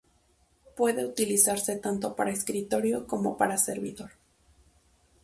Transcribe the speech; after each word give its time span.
Puede 0.75 1.05
utilizarse 1.05 1.75
tanto 1.75 2.15
para 2.15 2.31
escritorio 2.31 3.05
como 3.05 3.37
para 3.37 3.59
servidor. 3.59 4.09